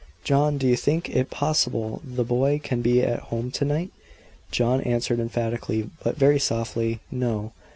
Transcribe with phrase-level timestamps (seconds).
[0.23, 3.91] "John, do you think it possible the boy can be at home to night?"
[4.49, 7.51] John answered emphatically, but very softly, "No."